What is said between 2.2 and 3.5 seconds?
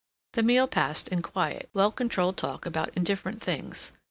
talk about indifferent